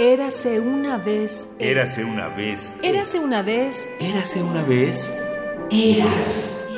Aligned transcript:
Érase 0.00 0.60
una 0.60 0.96
vez. 0.96 1.48
Érase 1.58 2.04
una 2.04 2.28
vez. 2.28 2.72
Érase 2.84 3.18
una 3.18 3.42
vez. 3.42 3.88
Érase 3.98 4.40
una 4.40 4.62
vez. 4.62 5.12
Eras. 5.72 6.68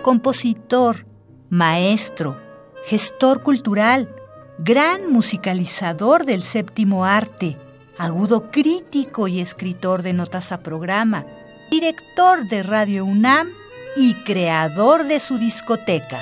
Compositor, 0.00 1.04
maestro, 1.50 2.40
gestor 2.86 3.42
cultural 3.42 4.23
gran 4.58 5.12
musicalizador 5.12 6.24
del 6.24 6.42
séptimo 6.42 7.04
arte, 7.04 7.56
agudo 7.98 8.50
crítico 8.50 9.26
y 9.26 9.40
escritor 9.40 10.02
de 10.02 10.12
notas 10.12 10.52
a 10.52 10.62
programa, 10.62 11.24
director 11.70 12.46
de 12.46 12.62
Radio 12.62 13.04
UNAM 13.04 13.48
y 13.96 14.14
creador 14.24 15.04
de 15.04 15.18
su 15.18 15.38
discoteca. 15.38 16.20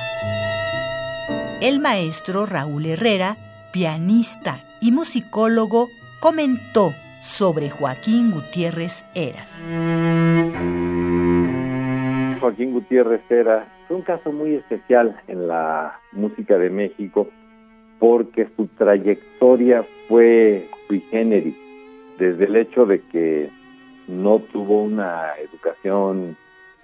El 1.61 1.79
maestro 1.81 2.47
Raúl 2.47 2.87
Herrera, 2.87 3.37
pianista 3.73 4.65
y 4.81 4.93
musicólogo, 4.93 5.91
comentó 6.21 6.95
sobre 7.21 7.71
Joaquín 7.71 8.31
Gutiérrez 8.31 9.05
Eras. 9.15 9.51
Joaquín 12.41 12.73
Gutiérrez 12.73 13.23
Eras 13.31 13.69
fue 13.87 13.99
un 13.99 14.03
caso 14.03 14.33
muy 14.33 14.55
especial 14.55 15.21
en 15.29 15.47
la 15.47 16.01
música 16.13 16.57
de 16.59 16.71
México 16.71 17.29
porque 18.03 18.49
su 18.57 18.67
trayectoria 18.67 19.85
fue 20.09 20.69
sui 20.89 20.99
generis, 21.03 21.55
desde 22.19 22.47
el 22.47 22.57
hecho 22.57 22.85
de 22.85 23.01
que 23.01 23.49
no 24.09 24.41
tuvo 24.41 24.83
una 24.83 25.35
educación 25.39 26.37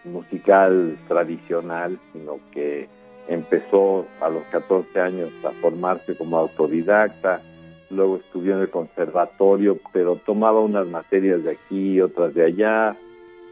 musical 0.04 0.96
tradicional, 1.08 1.98
sino 2.12 2.38
que 2.52 2.88
empezó 3.26 4.06
a 4.20 4.28
los 4.28 4.44
14 4.52 5.00
años 5.00 5.30
a 5.44 5.50
formarse 5.60 6.16
como 6.16 6.38
autodidacta, 6.38 7.42
luego 7.90 8.18
estudió 8.18 8.54
en 8.54 8.60
el 8.60 8.70
conservatorio, 8.70 9.76
pero 9.92 10.20
tomaba 10.24 10.60
unas 10.60 10.86
materias 10.86 11.42
de 11.42 11.50
aquí 11.50 11.94
y 11.94 12.00
otras 12.00 12.32
de 12.32 12.44
allá, 12.44 12.96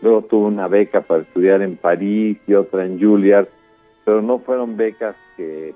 luego 0.02 0.22
tuvo 0.22 0.46
una 0.46 0.68
beca 0.68 1.00
para 1.00 1.22
estudiar 1.22 1.62
en 1.62 1.76
París 1.76 2.38
y 2.46 2.54
otra 2.54 2.86
en 2.86 3.00
Juilliard, 3.00 3.48
pero 4.04 4.22
no 4.22 4.38
fueron 4.38 4.76
becas 4.76 5.16
que 5.36 5.74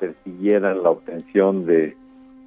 persiguieran 0.00 0.82
la 0.82 0.90
obtención 0.90 1.66
de 1.66 1.96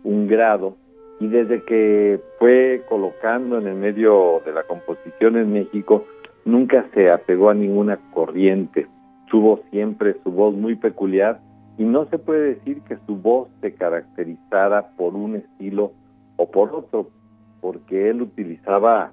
un 0.04 0.28
grado 0.28 0.76
y 1.20 1.28
desde 1.28 1.64
que 1.64 2.20
fue 2.40 2.84
colocando 2.90 3.58
en 3.58 3.68
el 3.68 3.76
medio 3.76 4.42
de 4.45 4.52
la 4.52 4.64
composición 4.64 5.38
en 5.38 5.54
México 5.54 6.06
nunca 6.44 6.86
se 6.94 7.12
apegó 7.12 7.50
a 7.50 7.54
ninguna 7.54 7.98
corriente, 8.14 8.88
tuvo 9.30 9.62
siempre 9.72 10.16
su 10.23 10.32
voz 10.32 10.54
muy 10.56 10.76
peculiar 10.76 11.40
y 11.78 11.84
no 11.84 12.06
se 12.10 12.18
puede 12.18 12.56
decir 12.56 12.82
que 12.82 12.98
su 13.06 13.16
voz 13.16 13.48
se 13.62 13.73
caracterizara 13.73 14.90
por 14.98 15.16
un 15.16 15.38
estilo 15.38 15.94
o 16.36 16.52
por 16.52 16.73
otro, 16.73 17.08
porque 17.62 18.10
él 18.10 18.22
utilizaba 18.22 19.12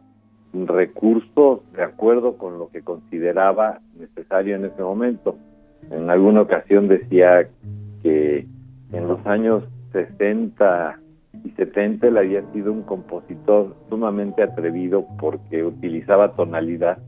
recursos 0.52 1.60
de 1.72 1.82
acuerdo 1.84 2.36
con 2.36 2.58
lo 2.58 2.70
que 2.70 2.82
consideraba 2.82 3.80
necesario 3.96 4.56
en 4.56 4.64
ese 4.64 4.82
momento. 4.82 5.36
En 5.90 6.10
alguna 6.10 6.42
ocasión 6.42 6.88
decía 6.88 7.48
que 8.02 8.46
en 8.92 9.08
los 9.08 9.24
años 9.26 9.64
60 9.92 10.98
y 11.44 11.50
70 11.50 12.08
él 12.08 12.18
había 12.18 12.42
sido 12.52 12.72
un 12.72 12.82
compositor 12.82 13.74
sumamente 13.88 14.42
atrevido 14.42 15.06
porque 15.18 15.64
utilizaba 15.64 16.32
tonalidad 16.32 16.98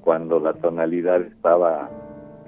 cuando 0.00 0.38
la 0.38 0.52
tonalidad 0.54 1.20
estaba 1.22 1.90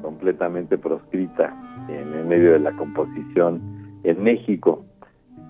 completamente 0.00 0.78
proscrita 0.78 1.54
en 1.88 2.12
el 2.14 2.24
medio 2.26 2.52
de 2.52 2.60
la 2.60 2.72
composición 2.72 3.60
en 4.04 4.22
México. 4.22 4.84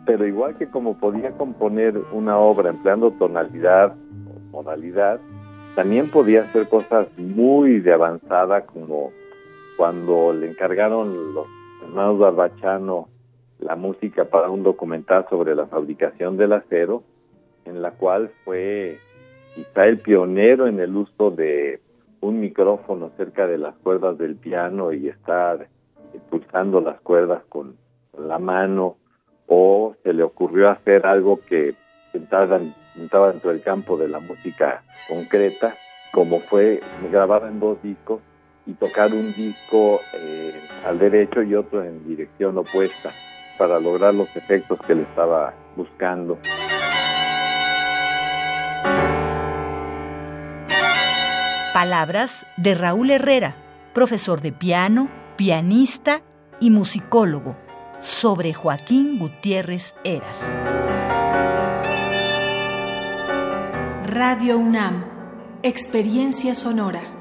Pero 0.06 0.26
igual 0.26 0.56
que 0.56 0.68
como 0.68 0.96
podía 0.96 1.32
componer 1.32 2.00
una 2.12 2.38
obra 2.38 2.70
empleando 2.70 3.10
tonalidad 3.12 3.92
o 3.92 4.50
modalidad, 4.50 5.20
también 5.74 6.08
podía 6.10 6.42
hacer 6.42 6.68
cosas 6.68 7.06
muy 7.18 7.80
de 7.80 7.92
avanzada 7.92 8.64
como 8.64 9.12
cuando 9.76 10.32
le 10.32 10.50
encargaron 10.50 11.34
los 11.34 11.46
hermanos 11.88 12.18
Barbachano 12.18 13.08
la 13.60 13.74
música 13.74 14.26
para 14.26 14.50
un 14.50 14.62
documental 14.62 15.26
sobre 15.28 15.54
la 15.54 15.66
fabricación 15.66 16.36
del 16.36 16.52
acero, 16.52 17.02
en 17.64 17.82
la 17.82 17.92
cual 17.92 18.30
fue 18.44 18.98
quizá 19.54 19.84
el 19.86 19.98
pionero 19.98 20.68
en 20.68 20.78
el 20.78 20.94
uso 20.94 21.30
de 21.30 21.80
un 22.20 22.40
micrófono 22.40 23.10
cerca 23.16 23.46
de 23.46 23.58
las 23.58 23.74
cuerdas 23.76 24.16
del 24.18 24.36
piano 24.36 24.92
y 24.92 25.08
estar 25.08 25.66
pulsando 26.30 26.80
las 26.80 27.00
cuerdas 27.00 27.42
con 27.48 27.74
la 28.16 28.38
mano, 28.38 28.96
o 29.46 29.96
se 30.02 30.12
le 30.12 30.22
ocurrió 30.22 30.68
hacer 30.68 31.06
algo 31.06 31.40
que 31.48 31.74
estaba 32.12 32.60
dentro 32.94 33.50
del 33.50 33.62
campo 33.62 33.96
de 33.96 34.08
la 34.08 34.20
música 34.20 34.84
concreta, 35.08 35.74
como 36.12 36.40
fue 36.40 36.80
grabar 37.10 37.44
en 37.44 37.58
dos 37.58 37.82
discos 37.82 38.20
y 38.68 38.74
tocar 38.74 39.14
un 39.14 39.32
disco 39.32 40.02
eh, 40.12 40.52
al 40.86 40.98
derecho 40.98 41.42
y 41.42 41.54
otro 41.54 41.82
en 41.82 42.06
dirección 42.06 42.58
opuesta 42.58 43.12
para 43.56 43.80
lograr 43.80 44.14
los 44.14 44.28
efectos 44.36 44.78
que 44.86 44.94
le 44.94 45.02
estaba 45.02 45.54
buscando. 45.74 46.38
Palabras 51.72 52.44
de 52.58 52.74
Raúl 52.74 53.10
Herrera, 53.10 53.56
profesor 53.94 54.42
de 54.42 54.52
piano, 54.52 55.08
pianista 55.36 56.20
y 56.60 56.70
musicólogo, 56.70 57.56
sobre 58.00 58.52
Joaquín 58.52 59.18
Gutiérrez 59.18 59.94
Eras. 60.04 60.44
Radio 64.04 64.58
UNAM, 64.58 65.04
Experiencia 65.62 66.54
Sonora. 66.54 67.17